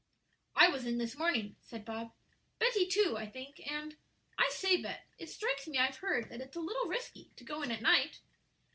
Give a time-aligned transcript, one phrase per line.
[0.55, 2.11] "I was in this morning," said Bob;
[2.57, 3.97] "Betty, too, I think, and
[4.35, 7.61] I say, Bet, it strikes me I've heard that it's a little risky to go
[7.61, 8.19] in at night."